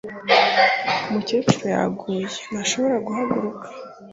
Umukecuru 1.07 1.65
yaguye 1.75 2.23
ntashobora 2.51 2.95
guhaguruka 3.05 3.67